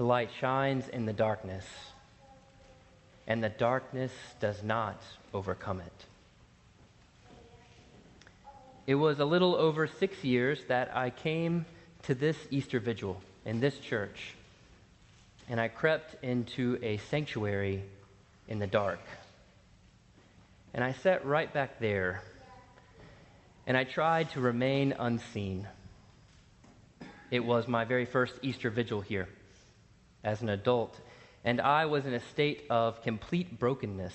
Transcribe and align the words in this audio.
The 0.00 0.06
light 0.06 0.30
shines 0.40 0.88
in 0.88 1.04
the 1.04 1.12
darkness, 1.12 1.66
and 3.26 3.44
the 3.44 3.50
darkness 3.50 4.10
does 4.40 4.62
not 4.62 4.98
overcome 5.34 5.80
it. 5.80 6.06
It 8.86 8.94
was 8.94 9.20
a 9.20 9.26
little 9.26 9.54
over 9.54 9.86
six 9.86 10.24
years 10.24 10.58
that 10.68 10.96
I 10.96 11.10
came 11.10 11.66
to 12.04 12.14
this 12.14 12.38
Easter 12.50 12.80
vigil 12.80 13.20
in 13.44 13.60
this 13.60 13.78
church, 13.78 14.36
and 15.50 15.60
I 15.60 15.68
crept 15.68 16.24
into 16.24 16.78
a 16.80 16.96
sanctuary 17.10 17.84
in 18.48 18.58
the 18.58 18.66
dark. 18.66 19.00
And 20.72 20.82
I 20.82 20.92
sat 20.92 21.26
right 21.26 21.52
back 21.52 21.78
there, 21.78 22.22
and 23.66 23.76
I 23.76 23.84
tried 23.84 24.30
to 24.30 24.40
remain 24.40 24.94
unseen. 24.98 25.68
It 27.30 27.44
was 27.44 27.68
my 27.68 27.84
very 27.84 28.06
first 28.06 28.32
Easter 28.40 28.70
vigil 28.70 29.02
here 29.02 29.28
as 30.24 30.42
an 30.42 30.48
adult, 30.48 31.00
and 31.44 31.60
I 31.60 31.86
was 31.86 32.06
in 32.06 32.14
a 32.14 32.20
state 32.20 32.64
of 32.70 33.02
complete 33.02 33.58
brokenness. 33.58 34.14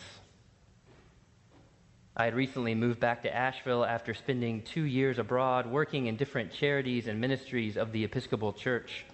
I 2.18 2.26
had 2.26 2.36
recently 2.36 2.76
moved 2.76 3.00
back 3.00 3.24
to 3.24 3.36
Asheville 3.36 3.84
after 3.84 4.14
spending 4.14 4.62
two 4.62 4.84
years 4.84 5.20
abroad 5.20 5.68
working 5.68 6.06
in 6.08 6.16
different 6.16 6.54
charities 6.54 7.08
and 7.08 7.20
ministries 7.20 7.76
of 7.76 7.92
the 7.92 8.04
Episcopal 8.06 8.54
Church. 8.54 9.06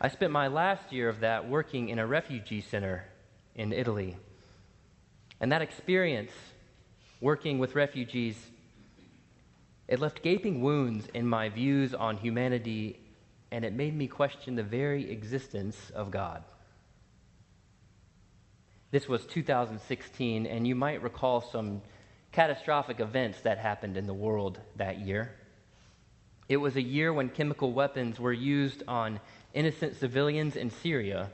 I 0.00 0.08
spent 0.08 0.30
my 0.30 0.46
last 0.46 0.92
year 0.92 1.08
of 1.08 1.20
that 1.20 1.48
working 1.48 1.88
in 1.88 1.98
a 1.98 2.06
refugee 2.06 2.60
center 2.60 3.06
in 3.54 3.72
Italy. 3.72 4.16
And 5.40 5.50
that 5.50 5.62
experience, 5.62 6.32
working 7.20 7.58
with 7.58 7.74
refugees, 7.74 8.36
it 9.88 9.98
left 9.98 10.22
gaping 10.22 10.60
wounds 10.60 11.08
in 11.12 11.26
my 11.26 11.48
views 11.48 11.92
on 11.94 12.18
humanity, 12.18 13.00
and 13.52 13.64
it 13.64 13.72
made 13.72 13.96
me 13.96 14.06
question 14.06 14.54
the 14.54 14.62
very 14.62 15.10
existence 15.10 15.76
of 15.94 16.10
God. 16.10 16.44
This 18.90 19.08
was 19.08 19.24
2016, 19.26 20.46
and 20.46 20.66
you 20.66 20.74
might 20.74 21.02
recall 21.02 21.40
some 21.40 21.82
catastrophic 22.32 23.00
events 23.00 23.40
that 23.42 23.58
happened 23.58 23.96
in 23.96 24.06
the 24.06 24.14
world 24.14 24.58
that 24.76 25.00
year. 25.00 25.32
It 26.48 26.56
was 26.56 26.76
a 26.76 26.82
year 26.82 27.12
when 27.12 27.28
chemical 27.28 27.72
weapons 27.72 28.18
were 28.18 28.32
used 28.32 28.82
on 28.88 29.20
innocent 29.54 29.96
civilians 29.96 30.56
in 30.56 30.70
Syria. 30.70 31.30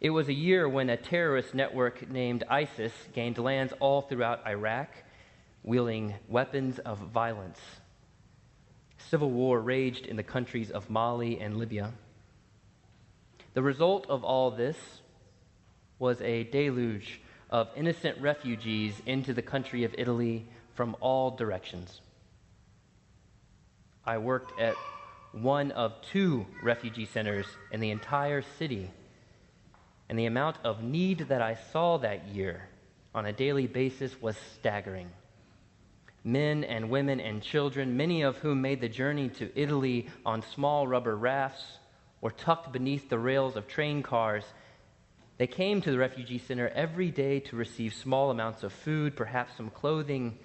It 0.00 0.10
was 0.10 0.28
a 0.28 0.32
year 0.32 0.68
when 0.68 0.90
a 0.90 0.96
terrorist 0.96 1.54
network 1.54 2.08
named 2.08 2.44
ISIS 2.48 2.92
gained 3.12 3.38
lands 3.38 3.72
all 3.80 4.02
throughout 4.02 4.46
Iraq, 4.46 4.90
wielding 5.64 6.14
weapons 6.28 6.78
of 6.78 6.98
violence. 6.98 7.58
Civil 9.10 9.30
war 9.30 9.60
raged 9.60 10.06
in 10.06 10.16
the 10.16 10.22
countries 10.22 10.70
of 10.70 10.90
Mali 10.90 11.40
and 11.40 11.58
Libya. 11.58 11.92
The 13.54 13.62
result 13.62 14.06
of 14.08 14.24
all 14.24 14.50
this 14.50 14.76
was 15.98 16.20
a 16.20 16.44
deluge 16.44 17.20
of 17.48 17.68
innocent 17.76 18.20
refugees 18.20 19.00
into 19.06 19.32
the 19.32 19.42
country 19.42 19.84
of 19.84 19.94
Italy 19.96 20.46
from 20.74 20.96
all 21.00 21.30
directions. 21.30 22.00
I 24.04 24.18
worked 24.18 24.58
at 24.60 24.74
one 25.32 25.70
of 25.72 25.94
two 26.12 26.46
refugee 26.62 27.06
centers 27.06 27.46
in 27.70 27.80
the 27.80 27.90
entire 27.90 28.42
city, 28.58 28.90
and 30.08 30.18
the 30.18 30.26
amount 30.26 30.56
of 30.64 30.82
need 30.82 31.20
that 31.28 31.42
I 31.42 31.56
saw 31.72 31.98
that 31.98 32.26
year 32.28 32.68
on 33.14 33.26
a 33.26 33.32
daily 33.32 33.66
basis 33.66 34.20
was 34.20 34.36
staggering 34.58 35.10
men 36.26 36.64
and 36.64 36.90
women 36.90 37.20
and 37.20 37.40
children, 37.40 37.96
many 37.96 38.22
of 38.22 38.36
whom 38.38 38.60
made 38.60 38.80
the 38.80 38.88
journey 38.88 39.28
to 39.28 39.48
Italy 39.54 40.08
on 40.26 40.42
small 40.42 40.86
rubber 40.86 41.16
rafts 41.16 41.64
or 42.20 42.32
tucked 42.32 42.72
beneath 42.72 43.08
the 43.08 43.18
rails 43.18 43.54
of 43.54 43.68
train 43.68 44.02
cars. 44.02 44.42
They 45.38 45.46
came 45.46 45.80
to 45.82 45.90
the 45.92 45.98
refugee 45.98 46.38
center 46.38 46.68
every 46.68 47.12
day 47.12 47.38
to 47.40 47.56
receive 47.56 47.94
small 47.94 48.32
amounts 48.32 48.64
of 48.64 48.72
food, 48.72 49.14
perhaps 49.14 49.56
some 49.56 49.70
clothing, 49.70 50.36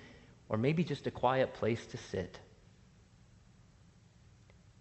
or 0.50 0.58
maybe 0.60 0.84
just 0.84 1.08
a 1.08 1.12
quiet 1.12 1.56
place 1.56 1.84
to 1.88 1.98
sit. 1.98 2.40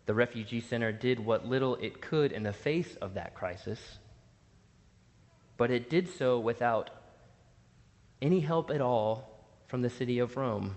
The 0.04 0.12
refugee 0.12 0.60
center 0.60 0.92
did 0.92 1.18
what 1.18 1.46
little 1.46 1.76
it 1.76 2.02
could 2.02 2.30
in 2.30 2.42
the 2.42 2.52
face 2.52 2.94
of 2.96 3.14
that 3.14 3.34
crisis, 3.34 3.80
but 5.56 5.70
it 5.70 5.88
did 5.88 6.10
so 6.10 6.38
without 6.38 6.90
any 8.20 8.40
help 8.40 8.70
at 8.70 8.82
all 8.82 9.46
from 9.66 9.80
the 9.80 9.88
city 9.88 10.18
of 10.18 10.36
Rome. 10.36 10.76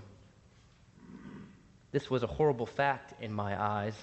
This 1.93 2.09
was 2.09 2.23
a 2.23 2.27
horrible 2.27 2.65
fact 2.65 3.13
in 3.21 3.31
my 3.31 3.61
eyes. 3.61 3.95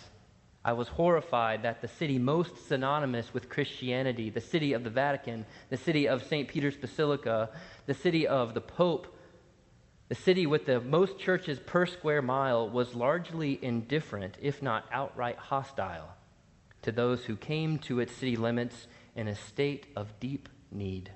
I 0.65 0.75
was 0.75 0.87
horrified 0.89 1.65
that 1.65 1.83
the 1.83 1.89
city 1.89 2.19
most 2.19 2.69
synonymous 2.69 3.35
with 3.35 3.49
Christianity, 3.49 4.31
the 4.31 4.41
city 4.41 4.75
of 4.75 4.85
the 4.85 4.91
Vatican, 4.91 5.45
the 5.71 5.77
city 5.77 6.07
of 6.07 6.23
St. 6.23 6.47
Peter's 6.47 6.77
Basilica, 6.77 7.51
the 7.87 7.95
city 7.95 8.29
of 8.29 8.55
the 8.55 8.61
Pope, 8.61 9.19
the 10.09 10.15
city 10.15 10.47
with 10.47 10.67
the 10.67 10.81
most 10.81 11.19
churches 11.19 11.59
per 11.59 11.85
square 11.85 12.23
mile, 12.23 12.69
was 12.69 12.95
largely 12.95 13.59
indifferent, 13.61 14.37
if 14.41 14.63
not 14.63 14.85
outright 14.93 15.39
hostile, 15.39 16.15
to 16.83 16.93
those 16.93 17.25
who 17.25 17.35
came 17.35 17.79
to 17.79 17.99
its 17.99 18.15
city 18.15 18.37
limits 18.37 18.87
in 19.17 19.27
a 19.27 19.35
state 19.35 19.87
of 19.97 20.21
deep 20.21 20.49
need. 20.71 21.11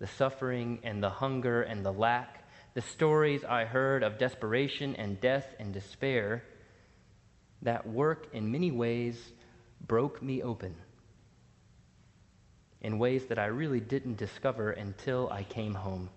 The 0.00 0.08
suffering 0.08 0.80
and 0.82 1.00
the 1.00 1.10
hunger 1.10 1.62
and 1.62 1.84
the 1.84 1.92
lack 1.92 2.45
the 2.76 2.82
stories 2.82 3.42
I 3.42 3.64
heard 3.64 4.02
of 4.02 4.18
desperation 4.18 4.96
and 4.96 5.18
death 5.18 5.46
and 5.58 5.72
despair, 5.72 6.44
that 7.62 7.88
work 7.88 8.28
in 8.34 8.52
many 8.52 8.70
ways 8.70 9.32
broke 9.80 10.22
me 10.22 10.42
open 10.42 10.74
in 12.82 12.98
ways 12.98 13.24
that 13.28 13.38
I 13.38 13.46
really 13.46 13.80
didn't 13.80 14.18
discover 14.18 14.72
until 14.72 15.30
I 15.30 15.42
came 15.42 15.72
home. 15.72 16.10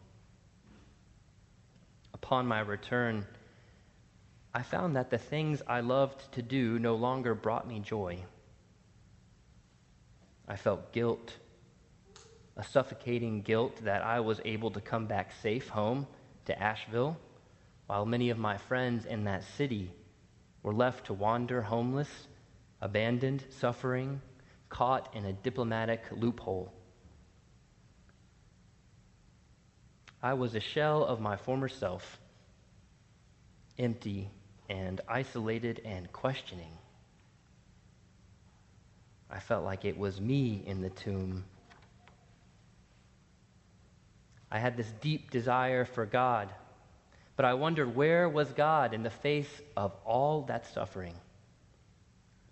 Upon 2.14 2.46
my 2.46 2.60
return, 2.60 3.26
I 4.54 4.62
found 4.62 4.98
that 4.98 5.12
the 5.12 5.18
things 5.18 5.62
I 5.66 5.80
loved 5.80 6.30
to 6.34 6.42
do 6.42 6.78
no 6.78 6.96
longer 6.96 7.36
brought 7.36 7.70
me 7.70 7.80
joy. 7.80 8.26
I 10.46 10.58
felt 10.58 10.92
guilt, 10.92 11.38
a 12.58 12.66
suffocating 12.66 13.44
guilt 13.44 13.86
that 13.86 14.02
I 14.02 14.20
was 14.20 14.42
able 14.44 14.72
to 14.72 14.82
come 14.82 15.06
back 15.06 15.32
safe 15.42 15.70
home 15.70 16.06
to 16.50 16.62
Asheville, 16.62 17.16
while 17.86 18.06
many 18.06 18.32
of 18.32 18.38
my 18.38 18.58
friends 18.58 19.06
in 19.06 19.24
that 19.26 19.44
city 19.56 19.92
were 20.64 20.74
left 20.74 21.06
to 21.06 21.14
wander 21.14 21.62
homeless, 21.62 22.10
abandoned, 22.82 23.44
suffering, 23.50 24.22
caught 24.68 25.16
in 25.16 25.26
a 25.26 25.34
diplomatic 25.34 26.04
loophole. 26.12 26.74
I 30.22 30.34
was 30.34 30.56
a 30.56 30.60
shell 30.60 31.06
of 31.06 31.22
my 31.22 31.38
former 31.38 31.70
self, 31.70 32.20
empty 33.78 34.30
and 34.70 35.02
isolated 35.08 35.82
and 35.86 36.12
questioning. 36.12 36.74
I 39.30 39.40
felt 39.40 39.64
like 39.64 39.86
it 39.86 39.98
was 39.98 40.20
me 40.20 40.64
in 40.66 40.82
the 40.82 40.90
tomb 40.90 41.46
I 44.52 44.60
had 44.60 44.78
this 44.78 44.92
deep 45.02 45.32
desire 45.32 45.86
for 45.86 46.06
God, 46.06 46.50
but 47.36 47.46
I 47.46 47.54
wondered 47.54 47.96
where 47.96 48.28
was 48.28 48.52
God 48.52 48.94
in 48.94 49.04
the 49.04 49.10
face 49.10 49.62
of 49.78 49.94
all 50.06 50.44
that 50.44 50.66
suffering? 50.74 51.14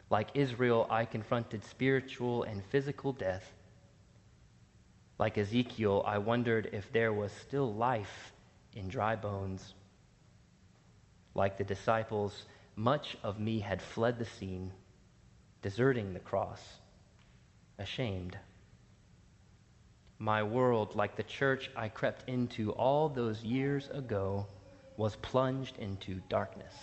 Like 0.10 0.30
Israel, 0.36 0.88
I 0.90 1.06
confronted 1.06 1.66
spiritual 1.66 2.44
and 2.44 2.64
physical 2.66 3.14
death. 3.14 3.52
Like 5.20 5.38
Ezekiel, 5.38 6.04
I 6.06 6.20
wondered 6.20 6.70
if 6.72 6.92
there 6.94 7.12
was 7.12 7.32
still 7.32 7.74
life 7.74 8.32
in 8.76 8.88
dry 8.88 9.16
bones. 9.16 9.74
Like 11.34 11.58
the 11.58 11.64
disciples, 11.64 12.46
much 12.76 13.18
of 13.24 13.40
me 13.40 13.60
had 13.60 13.82
fled 13.82 14.20
the 14.20 14.26
scene, 14.26 14.72
deserting 15.62 16.14
the 16.14 16.20
cross, 16.20 16.62
ashamed 17.80 18.38
my 20.20 20.42
world, 20.42 20.96
like 20.96 21.16
the 21.16 21.24
church 21.24 21.70
I 21.76 21.90
crept 21.90 22.28
into 22.28 22.72
all 22.72 23.10
those 23.10 23.44
years 23.44 23.90
ago, 23.90 24.48
was 24.96 25.16
plunged 25.18 25.78
into 25.78 26.22
darkness. 26.28 26.74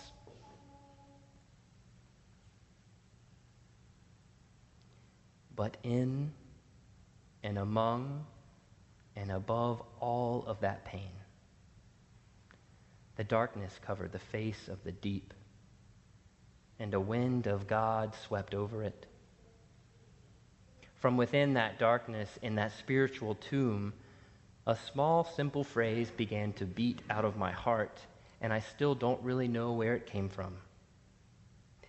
But 5.55 5.77
in 5.83 6.31
and 7.43 7.57
among 7.57 8.25
and 9.15 9.31
above 9.31 9.81
all 9.99 10.45
of 10.47 10.61
that 10.61 10.85
pain, 10.85 11.11
the 13.15 13.23
darkness 13.23 13.79
covered 13.85 14.11
the 14.11 14.19
face 14.19 14.67
of 14.67 14.83
the 14.83 14.91
deep, 14.91 15.33
and 16.79 16.93
a 16.93 16.99
wind 16.99 17.47
of 17.47 17.67
God 17.67 18.13
swept 18.25 18.53
over 18.53 18.83
it 18.83 19.05
from 21.05 21.17
within 21.17 21.53
that 21.53 21.77
darkness, 21.77 22.39
in 22.41 22.55
that 22.55 22.71
spiritual 22.79 23.35
tomb, 23.35 23.93
a 24.65 24.75
small, 24.91 25.23
simple 25.23 25.63
phrase 25.63 26.09
began 26.09 26.51
to 26.51 26.65
beat 26.65 26.99
out 27.11 27.23
of 27.23 27.37
my 27.37 27.51
heart, 27.51 27.99
and 28.41 28.51
I 28.51 28.59
still 28.59 28.95
don't 28.95 29.21
really 29.21 29.47
know 29.47 29.73
where 29.73 29.93
it 29.93 30.07
came 30.07 30.29
from. 30.29 30.57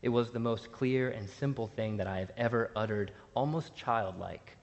It 0.02 0.10
was 0.10 0.32
the 0.32 0.38
most 0.38 0.70
clear 0.70 1.08
and 1.08 1.30
simple 1.30 1.66
thing 1.66 1.96
that 1.96 2.06
I 2.06 2.18
have 2.18 2.30
ever 2.36 2.70
uttered, 2.76 3.10
almost 3.32 3.74
childlike. 3.74 4.54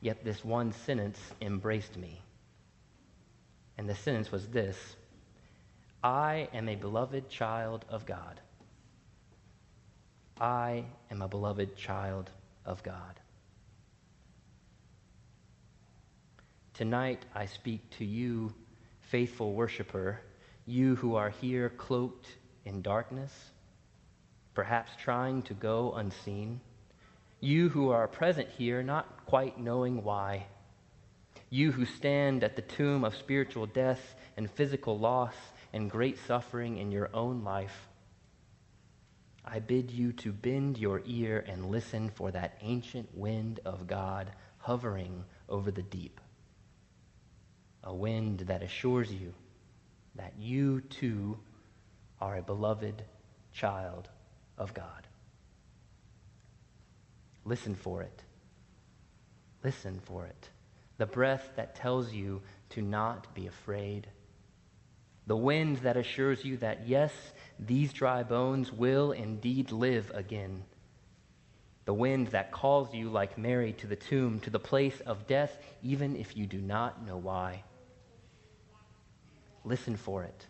Yet 0.00 0.24
this 0.24 0.42
one 0.42 0.72
sentence 0.72 1.20
embraced 1.42 1.98
me. 1.98 2.22
And 3.76 3.86
the 3.86 3.94
sentence 3.94 4.32
was 4.32 4.48
this 4.48 4.96
I 6.02 6.48
am 6.54 6.70
a 6.70 6.76
beloved 6.76 7.28
child 7.28 7.84
of 7.90 8.06
God. 8.06 8.40
I 10.40 10.86
am 11.10 11.20
a 11.20 11.28
beloved 11.28 11.76
child 11.76 12.30
of 12.64 12.82
God. 12.82 13.20
Tonight 16.74 17.26
I 17.34 17.44
speak 17.46 17.90
to 17.98 18.04
you, 18.04 18.54
faithful 19.02 19.52
worshiper, 19.52 20.20
you 20.64 20.96
who 20.96 21.16
are 21.16 21.28
here 21.28 21.68
cloaked 21.68 22.26
in 22.64 22.80
darkness, 22.80 23.30
perhaps 24.54 24.90
trying 24.96 25.42
to 25.42 25.54
go 25.54 25.92
unseen. 25.92 26.60
You 27.40 27.68
who 27.68 27.90
are 27.90 28.08
present 28.08 28.48
here, 28.56 28.82
not 28.82 29.26
quite 29.26 29.60
knowing 29.60 30.02
why. 30.02 30.46
You 31.50 31.72
who 31.72 31.84
stand 31.84 32.42
at 32.42 32.56
the 32.56 32.62
tomb 32.62 33.04
of 33.04 33.16
spiritual 33.16 33.66
death 33.66 34.14
and 34.38 34.50
physical 34.50 34.98
loss 34.98 35.34
and 35.74 35.90
great 35.90 36.16
suffering 36.26 36.78
in 36.78 36.90
your 36.90 37.10
own 37.12 37.44
life. 37.44 37.88
I 39.44 39.58
bid 39.58 39.90
you 39.90 40.14
to 40.14 40.32
bend 40.32 40.78
your 40.78 41.02
ear 41.04 41.44
and 41.46 41.66
listen 41.66 42.08
for 42.08 42.30
that 42.30 42.56
ancient 42.62 43.14
wind 43.14 43.60
of 43.66 43.86
God 43.86 44.30
hovering 44.56 45.24
over 45.50 45.70
the 45.70 45.82
deep. 45.82 46.18
A 47.84 47.94
wind 47.94 48.40
that 48.40 48.62
assures 48.62 49.12
you 49.12 49.34
that 50.14 50.34
you 50.38 50.80
too 50.82 51.38
are 52.20 52.36
a 52.36 52.42
beloved 52.42 53.02
child 53.52 54.08
of 54.56 54.74
God. 54.74 55.06
Listen 57.44 57.74
for 57.74 58.02
it. 58.02 58.22
Listen 59.64 60.00
for 60.04 60.26
it. 60.26 60.48
The 60.98 61.06
breath 61.06 61.50
that 61.56 61.74
tells 61.74 62.12
you 62.12 62.42
to 62.70 62.82
not 62.82 63.34
be 63.34 63.46
afraid. 63.46 64.06
The 65.26 65.36
wind 65.36 65.78
that 65.78 65.96
assures 65.96 66.44
you 66.44 66.56
that, 66.58 66.86
yes, 66.86 67.12
these 67.58 67.92
dry 67.92 68.22
bones 68.22 68.72
will 68.72 69.12
indeed 69.12 69.72
live 69.72 70.10
again. 70.14 70.64
The 71.84 71.94
wind 71.94 72.28
that 72.28 72.52
calls 72.52 72.94
you, 72.94 73.08
like 73.08 73.38
Mary, 73.38 73.72
to 73.74 73.86
the 73.88 73.96
tomb, 73.96 74.38
to 74.40 74.50
the 74.50 74.60
place 74.60 75.00
of 75.00 75.26
death, 75.26 75.56
even 75.82 76.14
if 76.14 76.36
you 76.36 76.46
do 76.46 76.60
not 76.60 77.04
know 77.04 77.16
why. 77.16 77.64
Listen 79.64 79.96
for 79.96 80.24
it. 80.24 80.46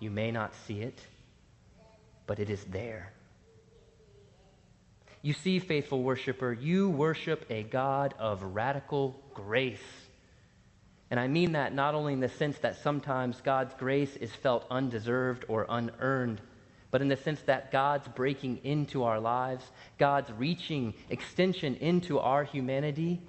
You 0.00 0.10
may 0.10 0.30
not 0.30 0.54
see 0.66 0.80
it, 0.80 1.00
but 2.26 2.38
it 2.38 2.50
is 2.50 2.62
there. 2.64 3.12
You 5.22 5.32
see, 5.32 5.58
faithful 5.58 6.02
worshiper, 6.02 6.52
you 6.52 6.88
worship 6.88 7.44
a 7.50 7.64
God 7.64 8.14
of 8.18 8.42
radical 8.42 9.20
grace. 9.34 9.80
And 11.10 11.18
I 11.18 11.26
mean 11.26 11.52
that 11.52 11.74
not 11.74 11.94
only 11.94 12.12
in 12.12 12.20
the 12.20 12.28
sense 12.28 12.58
that 12.58 12.82
sometimes 12.82 13.40
God's 13.40 13.74
grace 13.74 14.14
is 14.16 14.30
felt 14.30 14.66
undeserved 14.70 15.44
or 15.48 15.66
unearned, 15.68 16.40
but 16.90 17.02
in 17.02 17.08
the 17.08 17.16
sense 17.16 17.40
that 17.42 17.72
God's 17.72 18.06
breaking 18.08 18.60
into 18.64 19.04
our 19.04 19.18
lives, 19.18 19.64
God's 19.98 20.30
reaching 20.32 20.94
extension 21.10 21.74
into 21.76 22.18
our 22.18 22.44
humanity 22.44 23.20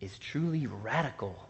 is 0.00 0.18
truly 0.18 0.66
radical. 0.66 1.49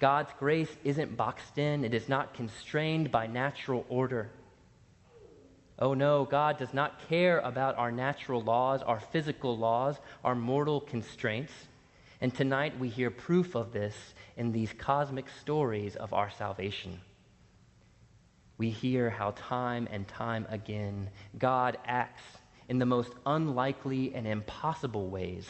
God's 0.00 0.30
grace 0.38 0.74
isn't 0.84 1.16
boxed 1.16 1.58
in, 1.58 1.84
it 1.84 1.92
is 1.92 2.08
not 2.08 2.34
constrained 2.34 3.10
by 3.10 3.26
natural 3.26 3.84
order. 3.88 4.30
Oh 5.78 5.94
no, 5.94 6.24
God 6.24 6.58
does 6.58 6.74
not 6.74 7.08
care 7.08 7.38
about 7.38 7.76
our 7.78 7.92
natural 7.92 8.40
laws, 8.40 8.82
our 8.82 9.00
physical 9.00 9.56
laws, 9.56 9.96
our 10.24 10.34
mortal 10.34 10.80
constraints. 10.80 11.52
And 12.20 12.34
tonight 12.34 12.78
we 12.78 12.88
hear 12.88 13.10
proof 13.10 13.54
of 13.54 13.72
this 13.72 13.94
in 14.36 14.50
these 14.50 14.72
cosmic 14.72 15.26
stories 15.40 15.94
of 15.94 16.12
our 16.12 16.30
salvation. 16.30 17.00
We 18.56 18.70
hear 18.70 19.08
how 19.08 19.32
time 19.36 19.88
and 19.90 20.06
time 20.06 20.46
again 20.48 21.10
God 21.38 21.78
acts 21.84 22.24
in 22.68 22.78
the 22.78 22.86
most 22.86 23.12
unlikely 23.24 24.14
and 24.14 24.26
impossible 24.26 25.08
ways 25.08 25.48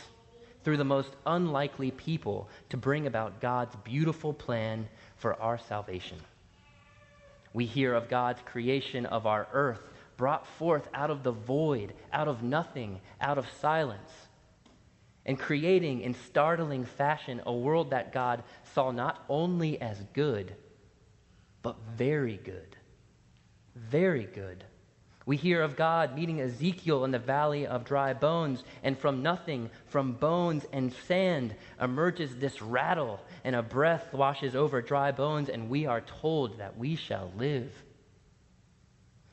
through 0.65 0.77
the 0.77 0.85
most 0.85 1.11
unlikely 1.27 1.91
people 1.91 2.49
to 2.69 2.77
bring 2.77 3.07
about 3.07 3.41
God's 3.41 3.77
beautiful 3.85 4.33
plan 4.33 4.89
for 5.17 5.41
our 5.41 5.59
salvation. 5.59 6.19
We 7.53 7.65
hear 7.65 7.95
of 7.95 8.09
God's 8.09 8.41
creation 8.45 9.07
of 9.07 9.27
our 9.27 9.49
earth 9.53 9.81
brought 10.17 10.47
forth 10.47 10.89
out 10.93 11.11
of 11.11 11.23
the 11.23 11.33
void, 11.33 11.95
out 12.13 12.29
of 12.29 12.43
nothing, 12.43 13.01
out 13.21 13.39
of 13.39 13.47
silence, 13.61 14.11
and 15.25 15.39
creating 15.39 16.01
in 16.01 16.15
startling 16.15 16.85
fashion 16.85 17.41
a 17.47 17.53
world 17.53 17.91
that 17.91 18.13
God 18.13 18.43
saw 18.75 18.91
not 18.91 19.25
only 19.29 19.81
as 19.81 20.03
good, 20.13 20.55
but 21.63 21.77
very 21.97 22.37
good. 22.37 22.77
Very 23.75 24.25
good. 24.25 24.65
We 25.29 25.37
hear 25.37 25.61
of 25.61 25.77
God 25.77 26.15
meeting 26.15 26.41
Ezekiel 26.41 27.05
in 27.05 27.11
the 27.11 27.19
valley 27.19 27.67
of 27.67 27.85
dry 27.85 28.15
bones, 28.15 28.65
and 28.83 28.99
from 28.99 29.23
nothing, 29.23 29.69
from 29.89 30.15
bones 30.15 30.65
and 30.73 30.91
sand, 31.07 31.55
emerges 31.79 32.35
this 32.37 32.63
rattle, 32.63 33.21
and 33.45 33.55
a 33.55 33.63
breath 33.63 34.15
washes 34.15 34.57
over 34.57 34.81
dry 34.81 35.13
bones, 35.13 35.51
and 35.51 35.69
we 35.69 35.85
are 35.85 36.01
told 36.01 36.61
that 36.61 36.79
we 36.79 36.97
shall 36.97 37.31
live. 37.37 37.71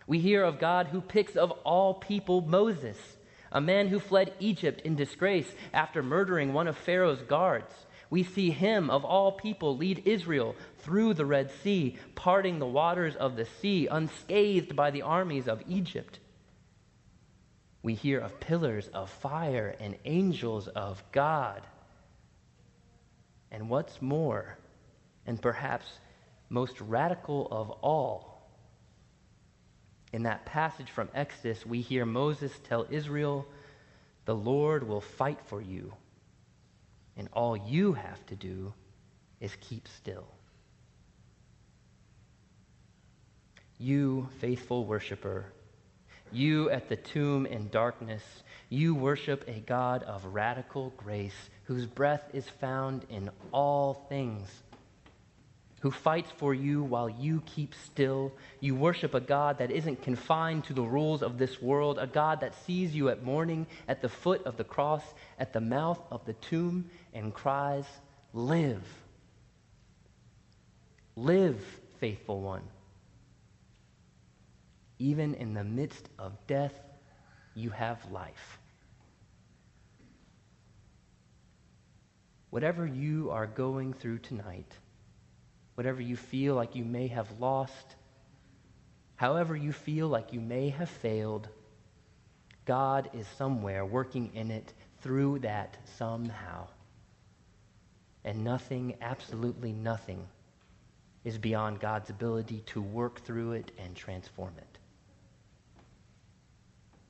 We 0.06 0.19
hear 0.19 0.44
of 0.44 0.59
God 0.59 0.88
who 0.88 1.00
picks 1.00 1.38
of 1.38 1.51
all 1.63 1.94
people 1.94 2.41
Moses, 2.41 2.98
a 3.50 3.62
man 3.62 3.88
who 3.88 4.01
fled 4.01 4.33
Egypt 4.41 4.81
in 4.81 4.98
disgrace 4.98 5.50
after 5.71 6.03
murdering 6.03 6.51
one 6.51 6.68
of 6.68 6.77
Pharaoh's 6.77 7.21
guards. 7.21 7.74
We 8.15 8.23
see 8.23 8.51
him, 8.51 8.89
of 8.89 9.03
all 9.03 9.33
people, 9.33 9.75
lead 9.75 10.03
Israel 10.06 10.56
through 10.77 11.15
the 11.15 11.25
Red 11.25 11.51
Sea, 11.51 11.97
parting 12.15 12.59
the 12.59 12.65
waters 12.65 13.13
of 13.13 13.35
the 13.35 13.44
sea, 13.44 13.88
unscathed 13.91 14.73
by 14.73 14.89
the 14.89 15.01
armies 15.01 15.50
of 15.50 15.62
Egypt. 15.67 16.19
We 17.83 17.94
hear 17.94 18.21
of 18.21 18.39
pillars 18.39 18.88
of 18.94 19.09
fire 19.09 19.75
and 19.81 19.97
angels 20.06 20.69
of 20.69 21.03
God. 21.12 21.63
And 23.51 23.69
what's 23.69 24.01
more, 24.01 24.59
and 25.27 25.41
perhaps 25.41 25.85
most 26.47 26.79
radical 26.79 27.50
of 27.51 27.69
all, 27.69 28.50
in 30.13 30.23
that 30.23 30.45
passage 30.45 30.89
from 30.89 31.09
Exodus, 31.13 31.65
we 31.65 31.81
hear 31.81 32.06
Moses 32.06 32.53
tell 32.63 32.88
Israel, 32.89 33.45
The 34.24 34.36
Lord 34.36 34.88
will 34.88 35.01
fight 35.01 35.41
for 35.48 35.60
you, 35.62 35.91
and 37.17 37.29
all 37.34 37.55
you 37.55 37.93
have 37.93 38.25
to 38.27 38.36
do 38.36 38.74
is 39.39 39.55
keep 39.62 39.88
still. 39.88 40.27
You, 43.77 44.29
faithful 44.39 44.86
worshiper, 44.86 45.51
you 46.31 46.69
at 46.69 46.89
the 46.89 46.95
tomb 46.95 47.45
in 47.45 47.69
darkness, 47.69 48.24
you 48.69 48.95
worship 48.95 49.43
a 49.48 49.60
God 49.60 50.03
of 50.03 50.25
radical 50.25 50.91
grace 50.98 51.50
whose 51.65 51.86
breath 51.86 52.24
is 52.34 52.48
found 52.48 53.05
in 53.10 53.29
all 53.51 54.05
things 54.10 54.50
who 55.86 55.92
fights 55.92 56.32
for 56.38 56.51
you 56.51 56.82
while 56.82 57.08
you 57.08 57.44
keep 57.46 57.75
still. 57.86 58.34
You 58.60 58.74
worship 58.74 59.13
a 59.13 59.20
God 59.20 59.60
that 59.60 59.70
isn't 59.70 60.01
confined 60.01 60.63
to 60.63 60.74
the 60.74 60.82
rules 60.82 61.22
of 61.22 61.38
this 61.38 61.62
world, 61.62 62.00
a 62.00 62.08
God 62.08 62.42
that 62.42 62.56
sees 62.65 62.96
you 62.96 63.10
at 63.10 63.22
morning 63.22 63.68
at 63.88 64.01
the 64.01 64.10
foot 64.10 64.44
of 64.48 64.58
the 64.58 64.63
cross, 64.63 65.04
at 65.38 65.54
the 65.54 65.62
mouth 65.62 66.00
of 66.10 66.25
the 66.25 66.34
tomb, 66.34 66.89
and 67.13 67.32
cries, 67.32 67.86
Live. 68.34 68.82
Live, 71.15 71.63
faithful 72.00 72.42
one. 72.42 72.63
Even 74.98 75.36
in 75.36 75.54
the 75.54 75.63
midst 75.63 76.10
of 76.18 76.32
death, 76.48 76.74
you 77.54 77.70
have 77.70 78.00
life. 78.12 78.58
Whatever 82.50 82.88
you 82.88 83.30
are 83.30 83.46
going 83.46 83.94
through 83.94 84.18
tonight, 84.18 84.74
whatever 85.75 86.01
you 86.01 86.15
feel 86.15 86.55
like 86.55 86.75
you 86.75 86.84
may 86.84 87.08
have 87.08 87.39
lost, 87.39 87.96
however 89.15 89.55
you 89.55 89.72
feel 89.72 90.08
like 90.08 90.34
you 90.34 90.41
may 90.41 90.70
have 90.70 90.89
failed, 90.89 91.48
God 92.65 93.10
is 93.13 93.27
somewhere 93.38 93.86
working 93.86 94.32
in 94.34 94.51
it 94.51 94.74
through 95.01 95.39
that 95.39 95.77
somehow. 95.98 96.67
And 98.24 98.44
nothing, 98.44 98.96
absolutely 99.01 99.72
nothing, 99.72 100.25
is 101.24 101.38
beyond 101.38 101.79
God's 101.79 102.10
ability 102.10 102.63
to 102.67 102.82
work 102.82 103.22
through 103.22 103.53
it 103.53 103.72
and 103.77 103.96
transform 103.96 104.53
it. 104.58 104.77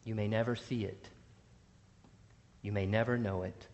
You 0.03 0.13
may 0.13 0.27
never 0.27 0.55
see 0.55 0.84
it. 0.84 1.10
You 2.62 2.72
may 2.72 2.86
never 2.86 3.17
know 3.17 3.43
it. 3.43 3.67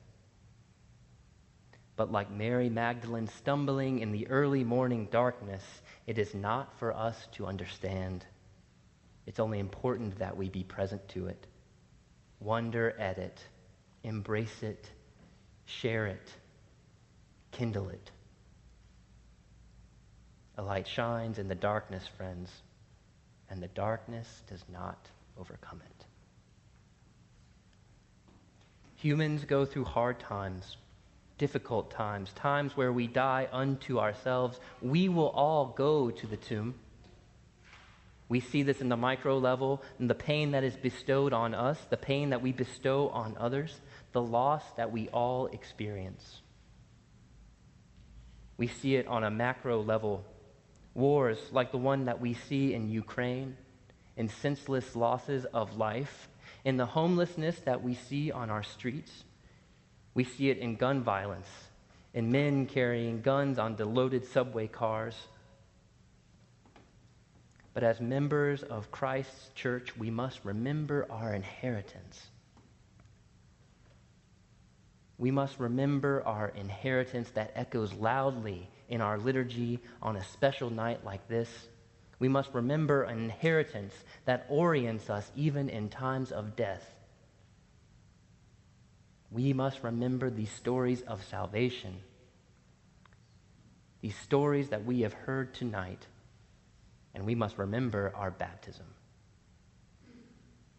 But 2.01 2.11
like 2.11 2.31
Mary 2.31 2.67
Magdalene 2.67 3.27
stumbling 3.27 3.99
in 3.99 4.11
the 4.11 4.27
early 4.27 4.63
morning 4.63 5.07
darkness, 5.11 5.61
it 6.07 6.17
is 6.17 6.33
not 6.33 6.79
for 6.79 6.97
us 6.97 7.27
to 7.33 7.45
understand. 7.45 8.25
It's 9.27 9.39
only 9.39 9.59
important 9.59 10.17
that 10.17 10.35
we 10.35 10.49
be 10.49 10.63
present 10.63 11.07
to 11.09 11.27
it, 11.27 11.45
wonder 12.39 12.95
at 12.99 13.19
it, 13.19 13.39
embrace 14.03 14.63
it, 14.63 14.89
share 15.65 16.07
it, 16.07 16.27
kindle 17.51 17.89
it. 17.89 18.09
A 20.57 20.63
light 20.63 20.87
shines 20.87 21.37
in 21.37 21.47
the 21.47 21.53
darkness, 21.53 22.07
friends, 22.17 22.49
and 23.47 23.61
the 23.61 23.67
darkness 23.67 24.41
does 24.49 24.65
not 24.73 25.07
overcome 25.39 25.83
it. 25.85 26.05
Humans 28.95 29.45
go 29.45 29.65
through 29.65 29.85
hard 29.85 30.19
times, 30.19 30.77
difficult 31.41 31.89
times, 31.89 32.31
times 32.33 32.77
where 32.77 32.93
we 32.93 33.07
die 33.07 33.47
unto 33.51 33.97
ourselves. 33.97 34.59
We 34.79 35.09
will 35.09 35.29
all 35.29 35.73
go 35.75 36.11
to 36.11 36.27
the 36.27 36.37
tomb. 36.37 36.75
We 38.29 38.41
see 38.41 38.61
this 38.61 38.79
in 38.79 38.89
the 38.89 38.95
micro 38.95 39.39
level, 39.39 39.81
in 39.99 40.07
the 40.07 40.13
pain 40.13 40.51
that 40.51 40.63
is 40.63 40.75
bestowed 40.75 41.33
on 41.33 41.55
us, 41.55 41.79
the 41.89 41.97
pain 41.97 42.29
that 42.29 42.43
we 42.43 42.51
bestow 42.51 43.09
on 43.09 43.37
others, 43.39 43.75
the 44.11 44.21
loss 44.21 44.61
that 44.77 44.91
we 44.91 45.09
all 45.09 45.47
experience. 45.47 46.41
We 48.57 48.67
see 48.67 48.95
it 48.95 49.07
on 49.07 49.23
a 49.23 49.31
macro 49.31 49.81
level. 49.81 50.23
Wars 50.93 51.39
like 51.51 51.71
the 51.71 51.79
one 51.79 52.05
that 52.05 52.21
we 52.21 52.35
see 52.35 52.75
in 52.75 52.91
Ukraine, 52.91 53.57
in 54.15 54.29
senseless 54.29 54.95
losses 54.95 55.45
of 55.45 55.75
life, 55.75 56.29
in 56.63 56.77
the 56.77 56.85
homelessness 56.85 57.57
that 57.61 57.81
we 57.81 57.95
see 57.95 58.31
on 58.31 58.51
our 58.51 58.61
streets. 58.61 59.23
We 60.13 60.23
see 60.23 60.49
it 60.49 60.57
in 60.57 60.75
gun 60.75 61.01
violence, 61.03 61.47
in 62.13 62.31
men 62.31 62.65
carrying 62.65 63.21
guns 63.21 63.57
on 63.57 63.75
loaded 63.85 64.25
subway 64.25 64.67
cars. 64.67 65.15
But 67.73 67.83
as 67.83 68.01
members 68.01 68.63
of 68.63 68.91
Christ's 68.91 69.49
church, 69.55 69.95
we 69.97 70.09
must 70.09 70.41
remember 70.43 71.07
our 71.09 71.33
inheritance. 71.33 72.27
We 75.17 75.31
must 75.31 75.59
remember 75.59 76.23
our 76.25 76.49
inheritance 76.49 77.29
that 77.31 77.51
echoes 77.55 77.93
loudly 77.93 78.69
in 78.89 79.01
our 79.01 79.17
liturgy 79.17 79.79
on 80.01 80.17
a 80.17 80.23
special 80.25 80.69
night 80.69 81.05
like 81.05 81.27
this 81.27 81.49
we 82.21 82.27
must 82.27 82.53
remember 82.53 83.01
an 83.01 83.17
inheritance 83.17 83.95
that 84.25 84.45
orients 84.47 85.09
us 85.09 85.31
even 85.35 85.69
in 85.69 85.89
times 85.89 86.31
of 86.31 86.55
death. 86.55 86.93
We 89.31 89.53
must 89.53 89.83
remember 89.83 90.29
these 90.29 90.51
stories 90.51 91.01
of 91.01 91.23
salvation, 91.23 91.97
these 94.01 94.17
stories 94.17 94.69
that 94.69 94.85
we 94.85 95.01
have 95.01 95.13
heard 95.13 95.53
tonight, 95.53 96.05
and 97.13 97.25
we 97.25 97.35
must 97.35 97.57
remember 97.57 98.11
our 98.15 98.31
baptism. 98.31 98.85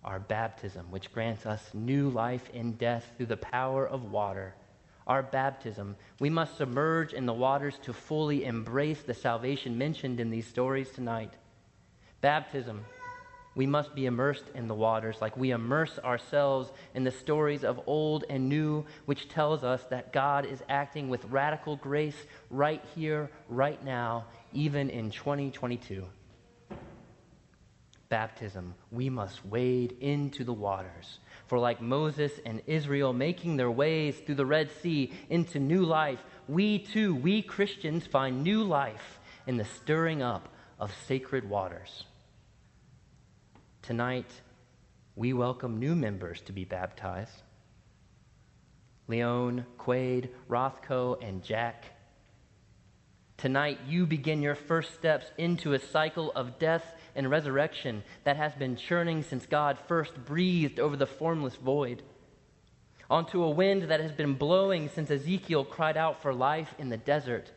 Our 0.04 0.18
baptism, 0.18 0.90
which 0.90 1.12
grants 1.12 1.46
us 1.46 1.62
new 1.72 2.10
life 2.10 2.50
in 2.50 2.72
death 2.72 3.06
through 3.16 3.26
the 3.26 3.36
power 3.36 3.86
of 3.86 4.10
water 4.10 4.54
our 5.06 5.22
baptism, 5.22 5.96
we 6.20 6.30
must 6.30 6.56
submerge 6.56 7.12
in 7.12 7.26
the 7.26 7.32
waters 7.32 7.78
to 7.82 7.92
fully 7.92 8.44
embrace 8.44 9.02
the 9.02 9.14
salvation 9.14 9.76
mentioned 9.76 10.20
in 10.20 10.30
these 10.30 10.46
stories 10.46 10.90
tonight. 10.90 11.32
Baptism, 12.20 12.84
we 13.54 13.66
must 13.66 13.94
be 13.94 14.06
immersed 14.06 14.44
in 14.54 14.68
the 14.68 14.74
waters 14.74 15.16
like 15.20 15.36
we 15.36 15.50
immerse 15.50 15.98
ourselves 15.98 16.72
in 16.94 17.04
the 17.04 17.10
stories 17.10 17.64
of 17.64 17.80
old 17.86 18.24
and 18.30 18.48
new, 18.48 18.84
which 19.04 19.28
tells 19.28 19.62
us 19.62 19.84
that 19.90 20.12
God 20.12 20.46
is 20.46 20.62
acting 20.68 21.08
with 21.08 21.24
radical 21.26 21.76
grace 21.76 22.16
right 22.50 22.82
here, 22.94 23.30
right 23.48 23.82
now, 23.84 24.24
even 24.52 24.88
in 24.88 25.10
2022. 25.10 26.06
Baptism, 28.08 28.74
we 28.90 29.08
must 29.08 29.44
wade 29.44 29.96
into 30.00 30.44
the 30.44 30.52
waters 30.52 31.18
for 31.46 31.58
like 31.58 31.82
Moses 31.82 32.32
and 32.46 32.62
Israel 32.66 33.12
making 33.12 33.58
their 33.58 33.70
ways 33.70 34.16
through 34.24 34.36
the 34.36 34.46
Red 34.46 34.70
Sea 34.80 35.12
into 35.28 35.58
new 35.58 35.84
life, 35.84 36.18
we 36.48 36.78
too, 36.78 37.14
we 37.14 37.42
Christians, 37.42 38.06
find 38.06 38.42
new 38.42 38.62
life 38.62 39.18
in 39.46 39.58
the 39.58 39.64
stirring 39.64 40.22
up 40.22 40.48
of 40.78 40.94
sacred 41.06 41.48
waters. 41.48 42.04
Tonight, 43.82 44.30
we 45.16 45.32
welcome 45.32 45.80
new 45.80 45.96
members 45.96 46.40
to 46.42 46.52
be 46.52 46.64
baptized. 46.64 47.42
Leon, 49.08 49.66
Quade, 49.76 50.30
Rothko, 50.48 51.20
and 51.20 51.42
Jack. 51.42 51.86
Tonight, 53.36 53.80
you 53.88 54.06
begin 54.06 54.40
your 54.40 54.54
first 54.54 54.94
steps 54.94 55.32
into 55.36 55.72
a 55.72 55.80
cycle 55.80 56.30
of 56.36 56.60
death 56.60 56.94
and 57.16 57.28
resurrection 57.28 58.04
that 58.22 58.36
has 58.36 58.54
been 58.54 58.76
churning 58.76 59.24
since 59.24 59.46
God 59.46 59.80
first 59.88 60.24
breathed 60.24 60.78
over 60.78 60.96
the 60.96 61.04
formless 61.04 61.56
void, 61.56 62.04
onto 63.10 63.42
a 63.42 63.50
wind 63.50 63.90
that 63.90 63.98
has 63.98 64.12
been 64.12 64.34
blowing 64.34 64.90
since 64.90 65.10
Ezekiel 65.10 65.64
cried 65.64 65.96
out 65.96 66.22
for 66.22 66.32
life 66.32 66.72
in 66.78 66.88
the 66.88 66.96
desert. 66.96 67.50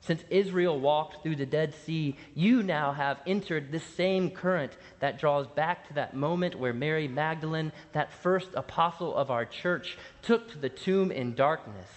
Since 0.00 0.24
Israel 0.30 0.78
walked 0.78 1.22
through 1.22 1.36
the 1.36 1.46
Dead 1.46 1.74
Sea, 1.74 2.16
you 2.34 2.62
now 2.62 2.92
have 2.92 3.20
entered 3.26 3.70
this 3.70 3.84
same 3.84 4.30
current 4.30 4.72
that 5.00 5.18
draws 5.18 5.46
back 5.48 5.88
to 5.88 5.94
that 5.94 6.14
moment 6.14 6.58
where 6.58 6.72
Mary 6.72 7.08
Magdalene, 7.08 7.72
that 7.92 8.12
first 8.12 8.48
apostle 8.54 9.14
of 9.14 9.30
our 9.30 9.44
church, 9.44 9.98
took 10.22 10.50
to 10.52 10.58
the 10.58 10.68
tomb 10.68 11.10
in 11.10 11.34
darkness, 11.34 11.90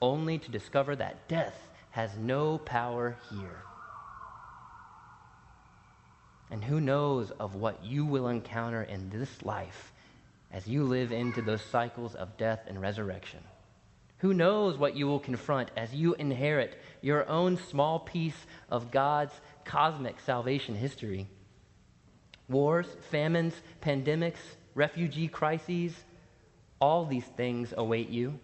only 0.00 0.38
to 0.38 0.50
discover 0.50 0.94
that 0.96 1.28
death 1.28 1.68
has 1.90 2.16
no 2.16 2.58
power 2.58 3.16
here. 3.30 3.62
And 6.50 6.64
who 6.64 6.80
knows 6.80 7.30
of 7.32 7.54
what 7.54 7.84
you 7.84 8.06
will 8.06 8.28
encounter 8.28 8.82
in 8.82 9.10
this 9.10 9.42
life 9.42 9.92
as 10.50 10.66
you 10.66 10.84
live 10.84 11.12
into 11.12 11.42
those 11.42 11.62
cycles 11.62 12.14
of 12.14 12.38
death 12.38 12.60
and 12.66 12.80
resurrection? 12.80 13.40
Who 14.18 14.34
knows 14.34 14.76
what 14.76 14.96
you 14.96 15.06
will 15.06 15.20
confront 15.20 15.70
as 15.76 15.94
you 15.94 16.14
inherit 16.14 16.76
your 17.00 17.28
own 17.28 17.56
small 17.56 18.00
piece 18.00 18.46
of 18.68 18.90
God's 18.90 19.32
cosmic 19.64 20.18
salvation 20.20 20.74
history? 20.74 21.28
Wars, 22.48 22.88
famines, 23.10 23.54
pandemics, 23.80 24.40
refugee 24.74 25.28
crises, 25.28 25.94
all 26.80 27.04
these 27.04 27.24
things 27.24 27.72
await 27.76 28.08
you. 28.08 28.38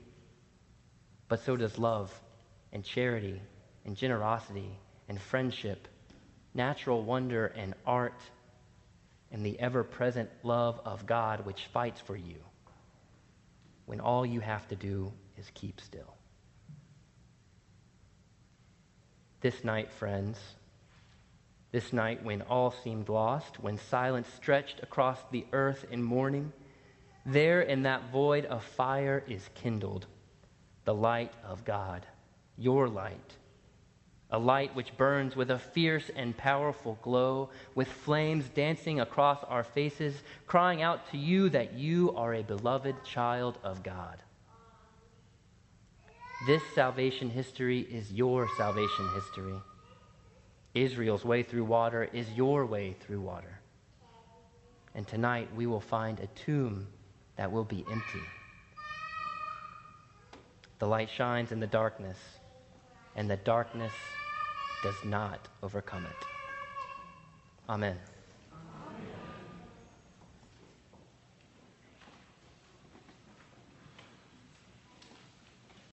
But 1.29 1.45
so 1.45 1.57
does 1.57 1.79
love 1.79 2.13
and 2.73 2.85
charity 2.85 3.41
and 3.85 3.97
generosity 3.97 4.79
and 5.09 5.21
friendship 5.21 5.89
natural 6.55 7.03
wonder 7.03 7.47
and 7.47 7.75
art 7.85 8.21
and 9.33 9.45
the 9.45 9.59
ever 9.59 9.83
present 9.83 10.31
love 10.45 10.81
of 10.85 11.07
God 11.07 11.45
which 11.45 11.67
fights 11.73 12.01
for 12.01 12.17
you 12.17 12.37
when 13.87 14.01
all 14.01 14.25
you 14.25 14.41
have 14.41 14.67
to 14.69 14.77
do 14.77 15.13
is 15.39 15.51
keep 15.55 15.81
still. 15.81 16.15
This 19.41 19.63
night, 19.65 19.93
friends, 19.93 20.39
this 21.71 21.93
night 21.93 22.25
when 22.25 22.43
all 22.43 22.71
seemed 22.71 23.09
lost, 23.09 23.61
when 23.61 23.79
silence 23.79 24.29
stretched 24.37 24.83
across 24.83 25.19
the 25.31 25.45
earth 25.53 25.85
in 25.91 26.03
mourning, 26.03 26.53
there 27.27 27.61
in 27.61 27.83
that 27.83 28.11
void 28.11 28.45
of 28.47 28.65
fire 28.65 29.23
is 29.29 29.49
kindled 29.55 30.07
the 30.85 30.95
light 30.95 31.33
of 31.45 31.65
God, 31.65 32.07
your 32.57 32.89
light 32.89 33.37
a 34.35 34.39
light 34.39 34.75
which 34.75 34.97
burns 34.97 35.37
with 35.37 35.49
a 35.49 35.59
fierce 35.61 36.11
and 36.17 36.37
powerful 36.37 36.99
glow, 37.03 37.51
with 37.77 37.87
flames 37.87 38.49
dancing 38.49 38.99
across 38.99 39.45
our 39.45 39.63
faces, 39.63 40.25
crying 40.49 40.83
out 40.83 41.09
to 41.13 41.17
you 41.17 41.49
that 41.51 41.75
you 41.75 42.13
are 42.17 42.35
a 42.35 42.43
beloved 42.43 42.97
child 43.05 43.57
of 43.63 43.85
God. 43.85 44.17
This 46.47 46.63
salvation 46.75 47.31
history 47.31 47.81
is 47.81 48.13
your 48.13 48.49
salvation 48.59 49.09
history. 49.15 49.55
Israel's 50.75 51.25
way 51.25 51.43
through 51.43 51.65
water 51.65 52.09
is 52.13 52.29
your 52.33 52.67
way 52.67 52.97
through 53.01 53.21
water. 53.21 53.61
And 54.95 55.07
tonight 55.07 55.49
we 55.57 55.67
will 55.67 55.81
find 55.81 56.21
a 56.21 56.27
tomb 56.29 56.87
that 57.37 57.51
will 57.51 57.65
be 57.65 57.85
empty. 57.91 58.23
The 60.81 60.87
light 60.87 61.09
shines 61.09 61.51
in 61.51 61.61
the 61.61 61.67
darkness, 61.67 62.19
and 63.17 63.31
the 63.31 63.37
darkness 63.37 63.93
does 64.83 65.03
not 65.05 65.49
overcome 65.63 66.05
it. 66.05 66.27
Amen. 67.69 67.97